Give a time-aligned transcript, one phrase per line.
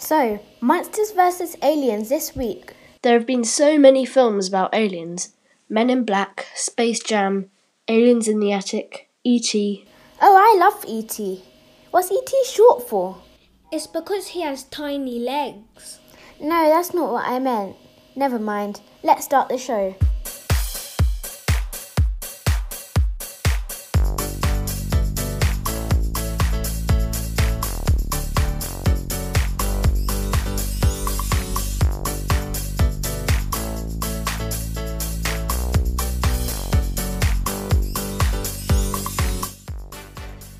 [0.00, 1.56] So, Monsters vs.
[1.62, 2.72] Aliens this week.
[3.02, 5.34] There have been so many films about aliens
[5.68, 7.50] Men in Black, Space Jam,
[7.86, 9.84] Aliens in the Attic, E.T.
[10.20, 11.44] Oh, I love E.T.
[11.90, 12.44] What's E.T.
[12.46, 13.18] short for?
[13.70, 16.00] It's because he has tiny legs.
[16.40, 17.76] No, that's not what I meant.
[18.16, 18.80] Never mind.
[19.04, 19.94] Let's start the show.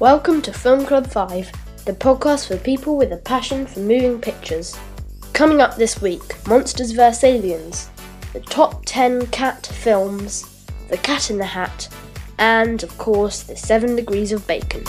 [0.01, 1.53] Welcome to Film Club 5,
[1.85, 4.75] the podcast for people with a passion for moving pictures.
[5.35, 7.23] Coming up this week Monsters vs.
[7.23, 7.91] Aliens,
[8.33, 11.87] the top 10 cat films, The Cat in the Hat,
[12.39, 14.85] and of course, The Seven Degrees of Bacon.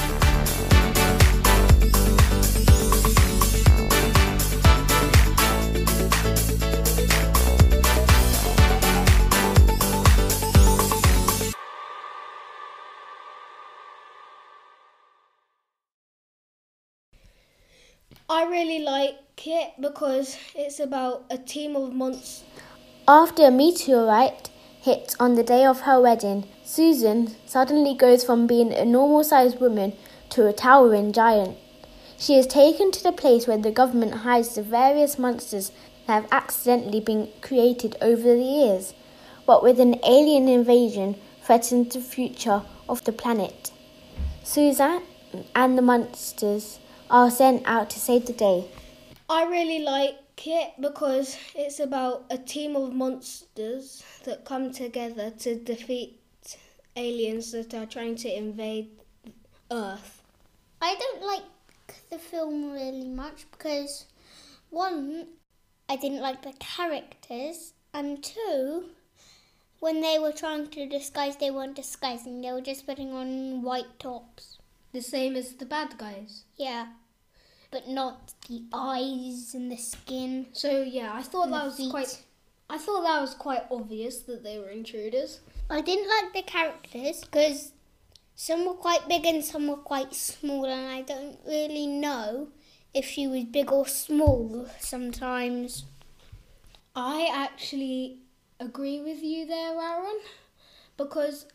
[18.34, 22.46] I really like it because it's about a team of monsters.
[23.06, 28.72] After a meteorite hits on the day of her wedding, Susan suddenly goes from being
[28.72, 29.92] a normal sized woman
[30.30, 31.58] to a towering giant.
[32.18, 35.74] She is taken to the place where the government hides the various monsters
[36.08, 38.94] that have accidentally been created over the years,
[39.46, 43.72] but with an alien invasion threatening the future of the planet.
[44.42, 45.02] Susan
[45.54, 46.80] and the monsters
[47.12, 48.66] are sent out to save the day.
[49.30, 50.16] I really like
[50.48, 56.20] it because it's about a team of monsters that come together to defeat
[56.96, 58.90] aliens that are trying to invade
[59.70, 60.24] Earth.
[60.82, 61.44] I don't like
[62.10, 64.06] the film really much because
[64.70, 65.28] one,
[65.90, 68.86] I didn't like the characters, and two,
[69.80, 74.00] when they were trying to disguise, they weren't disguising, they were just putting on white
[74.00, 74.60] tops.
[74.94, 76.46] The same as the bad guys.
[76.58, 76.88] Yeah.
[77.72, 80.48] But not the eyes and the skin.
[80.52, 81.90] So yeah, I thought that was feet.
[81.90, 82.22] quite
[82.70, 85.40] I thought that was quite obvious that they were intruders.
[85.70, 87.72] I didn't like the characters because
[88.36, 92.48] some were quite big and some were quite small, and I don't really know
[92.94, 95.86] if she was big or small sometimes.
[96.96, 98.20] I actually
[98.60, 100.20] agree with you there, Aaron,
[100.98, 101.46] because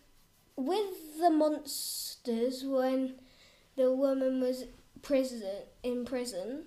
[0.55, 3.15] with the monsters, when
[3.77, 4.65] the woman was
[5.07, 6.65] prison in prison,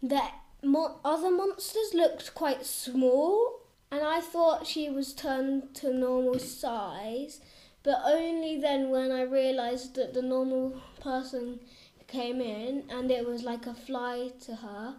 [0.00, 0.22] the
[0.62, 7.40] mo- other monsters looked quite small, and I thought she was turned to normal size,
[7.82, 11.58] but only then when I realised that the normal person
[12.06, 14.94] came in and it was like a fly to her,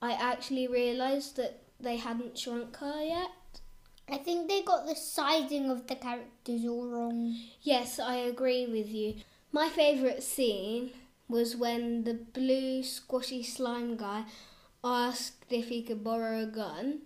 [0.00, 3.30] I actually realised that they hadn't shrunk her yet.
[4.08, 7.36] I think they got the sizing of the characters all wrong.
[7.62, 9.14] Yes, I agree with you.
[9.50, 10.90] My favourite scene
[11.28, 14.24] was when the blue squashy slime guy
[14.82, 17.00] asked if he could borrow a gun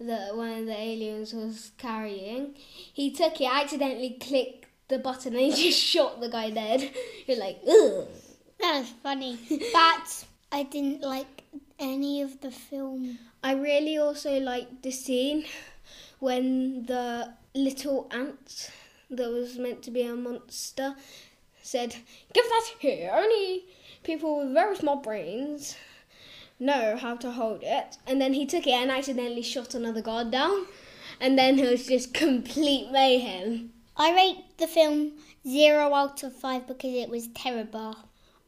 [0.00, 2.54] that one of the aliens was carrying.
[2.56, 6.90] He took it, accidentally clicked the button, and he just shot the guy dead.
[7.26, 8.06] You're like, ugh.
[8.60, 9.38] That was funny.
[9.72, 11.44] but I didn't like
[11.78, 13.18] any of the film.
[13.42, 15.44] I really also liked the scene
[16.20, 18.70] when the little ant
[19.10, 20.94] that was meant to be a monster
[21.62, 21.96] said,
[22.32, 23.10] Give that here.
[23.14, 23.64] Only
[24.02, 25.76] people with very small brains
[26.58, 27.96] know how to hold it.
[28.06, 30.66] And then he took it and accidentally shot another guard down.
[31.20, 33.72] And then it was just complete mayhem.
[33.96, 35.12] I rate the film
[35.46, 37.96] zero out of five because it was terrible.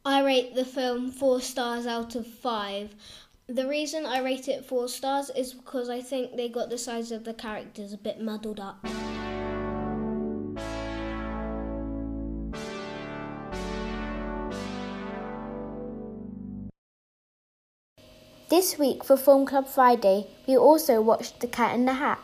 [0.04, 2.94] I rate the film four stars out of five.
[3.46, 7.12] The reason I rate it four stars is because I think they got the size
[7.12, 8.84] of the characters a bit muddled up.
[18.54, 22.20] This week for Film Club Friday, we also watched The Cat in the Hat.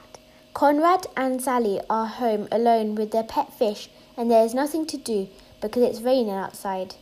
[0.55, 4.97] Conrad and Sally are home alone with their pet fish, and there is nothing to
[4.97, 5.27] do
[5.61, 6.95] because it's raining outside.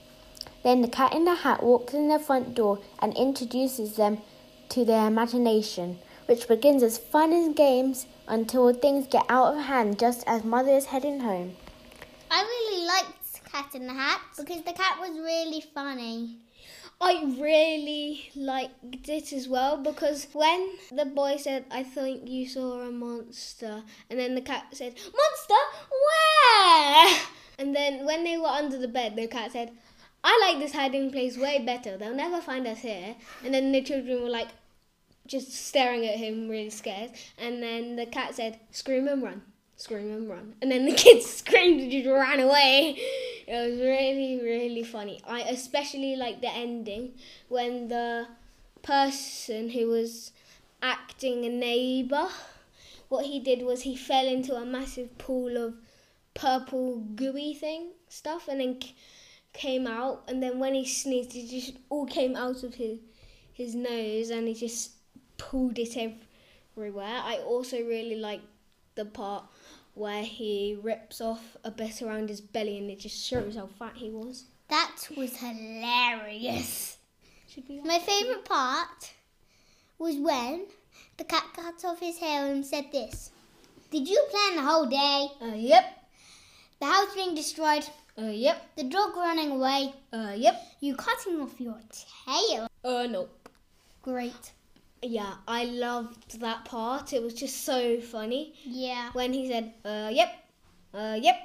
[0.62, 4.22] Then the cat in the hat walks in their front door and introduces them
[4.70, 9.98] to their imagination, which begins as fun and games until things get out of hand
[9.98, 11.54] just as mother is heading home.
[12.30, 16.38] I really liked The Cat in the Hat because the cat was really funny.
[17.00, 22.80] I really liked it as well because when the boy said, I think you saw
[22.80, 25.62] a monster, and then the cat said, Monster?
[26.04, 27.20] Where?
[27.58, 29.70] And then when they were under the bed, the cat said,
[30.24, 31.96] I like this hiding place way better.
[31.96, 33.14] They'll never find us here.
[33.44, 34.48] And then the children were like,
[35.28, 37.12] just staring at him, really scared.
[37.38, 39.42] And then the cat said, "Scream and run."
[39.76, 40.54] Scream and run.
[40.60, 42.98] And then the kids screamed and just ran away.
[43.48, 45.22] It was really, really funny.
[45.26, 47.14] I especially like the ending
[47.48, 48.28] when the
[48.82, 50.32] person who was
[50.82, 52.28] acting a neighbour,
[53.08, 55.74] what he did was he fell into a massive pool of
[56.34, 58.94] purple gooey thing stuff and then c-
[59.54, 62.98] came out and then when he sneezed it just all came out of his
[63.52, 64.90] his nose and he just
[65.38, 67.20] pulled it everywhere.
[67.24, 68.44] I also really liked
[68.94, 69.44] the part
[69.98, 73.92] where he rips off a bit around his belly and it just shows how fat
[73.96, 74.44] he was.
[74.68, 76.96] That was hilarious.
[77.84, 79.12] My favourite part
[79.98, 80.66] was when
[81.16, 83.30] the cat cut off his hair and said this.
[83.90, 85.28] Did you plan the whole day?
[85.42, 85.84] Uh, yep.
[86.80, 87.84] The house being destroyed,
[88.16, 88.62] Uh, yep.
[88.76, 90.54] the dog running away, Uh, yep.
[90.80, 91.80] you cutting off your
[92.26, 92.68] tail.
[92.84, 93.28] Uh, no.
[94.02, 94.52] Great.
[95.02, 97.12] Yeah, I loved that part.
[97.12, 99.10] It was just so funny Yeah.
[99.12, 100.30] when he said, uh, yep.
[100.92, 101.36] Uh, yep.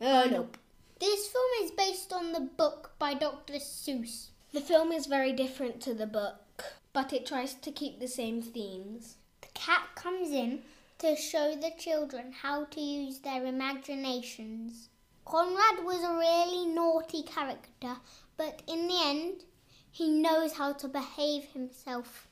[0.00, 0.56] Uh, nope.
[0.98, 3.54] This film is based on the book by Dr.
[3.54, 4.28] Seuss.
[4.52, 8.42] The film is very different to the book, but it tries to keep the same
[8.42, 9.16] themes.
[9.40, 10.62] The cat comes in
[10.98, 14.90] to show the children how to use their imaginations.
[15.24, 17.96] Conrad was a really naughty character,
[18.36, 19.44] but in the end,
[19.90, 22.28] he knows how to behave himself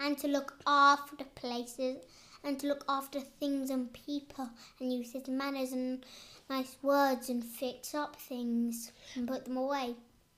[0.00, 1.98] and to look after places
[2.42, 4.48] and to look after things and people
[4.80, 6.04] and use his manners and
[6.48, 9.94] nice words and fix up things and put them away.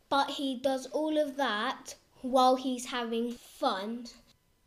[0.09, 4.06] But he does all of that while he's having fun.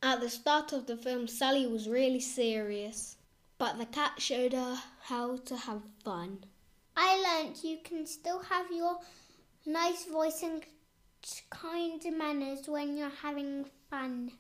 [0.02, 3.18] At the start of the film, Sally was really serious,
[3.58, 6.46] but the cat showed her how to have fun.
[6.96, 9.00] I learnt you can still have your
[9.66, 10.64] nice voice and
[11.50, 14.32] kind manners when you're having fun.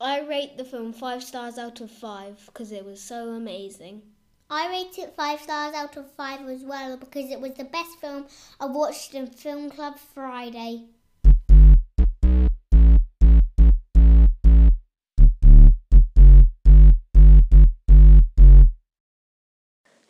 [0.00, 4.02] I rate the film five stars out of five because it was so amazing.
[4.50, 8.00] I rate it five stars out of five as well because it was the best
[8.00, 8.26] film
[8.58, 10.86] I watched in Film Club Friday.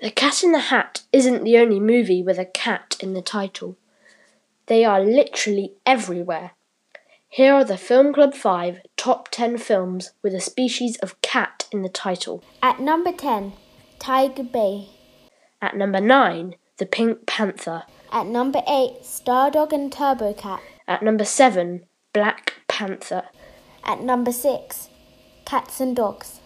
[0.00, 3.76] The Cat in the Hat isn't the only movie with a cat in the title.
[4.66, 6.52] They are literally everywhere.
[7.28, 11.82] Here are the Film Club 5 top 10 films with a species of cat in
[11.82, 12.42] the title.
[12.62, 13.52] At number 10,
[13.98, 14.88] Tiger Bay.
[15.60, 17.82] At number 9, The Pink Panther.
[18.10, 20.62] At number 8, Stardog and Turbo Cat.
[20.88, 21.84] At number 7,
[22.14, 23.24] Black Panther.
[23.84, 24.88] At number 6,
[25.44, 26.40] Cats and Dogs.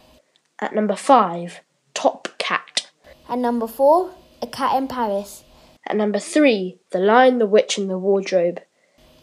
[0.59, 1.61] At number 5,
[1.95, 2.91] Top Cat.
[3.29, 4.11] At number 4,
[4.43, 5.45] A Cat in Paris.
[5.87, 8.63] At number 3, The Lion, the Witch, and the Wardrobe.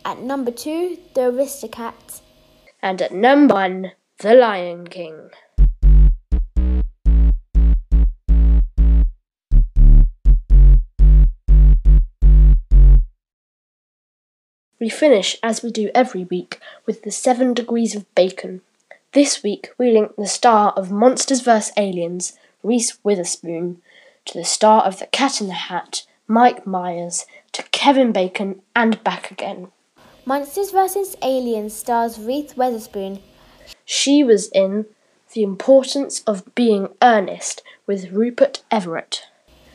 [0.06, 2.22] At number 2, The Aristocats.
[2.86, 5.32] And at number 1, The Lion King.
[14.80, 18.62] We finish, as we do every week, with the seven degrees of bacon.
[19.14, 21.72] This week we link the star of Monsters vs.
[21.76, 23.82] Aliens, Reese Witherspoon,
[24.26, 29.04] to the star of The Cat in the Hat, Mike Myers, to Kevin Bacon, and
[29.04, 29.72] back again.
[30.26, 31.16] Monsters vs.
[31.22, 33.20] Aliens stars Reese Witherspoon.
[33.86, 34.86] She was in
[35.34, 39.28] The Importance of Being Earnest with Rupert Everett,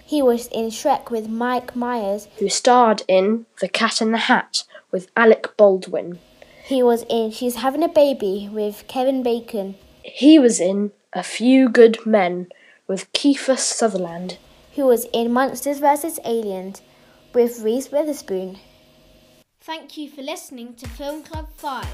[0.04, 2.26] He was in Shrek with Mike Myers.
[2.38, 6.18] who starred in The Cat in the Hat with Alec Baldwin.
[6.64, 9.76] He was in She's Having a Baby with Kevin Bacon.
[10.02, 12.48] He was in A Few Good Men
[12.88, 14.38] with Kiefer Sutherland.
[14.74, 16.18] Who was in Monsters vs.
[16.24, 16.82] Aliens
[17.32, 18.58] with Reese Witherspoon.
[19.62, 21.84] Thank you for listening to Film Club 5.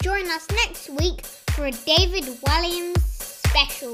[0.00, 3.90] Join us next week for a David Walliams special.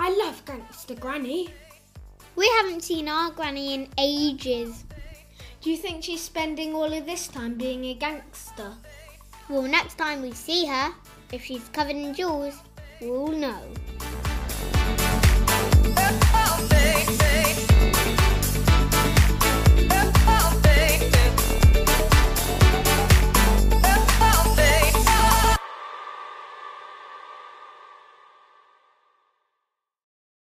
[0.00, 1.54] I love Gangster Granny.
[2.34, 4.84] We haven't seen our granny in ages.
[5.60, 8.74] Do you think she's spending all of this time being a gangster?
[9.48, 10.92] Well, next time we see her,
[11.32, 12.54] if she's covered in jewels,
[13.00, 13.60] we'll know.